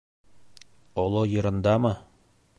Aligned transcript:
—Оло 1.03 1.23
йырындамы? 1.33 1.93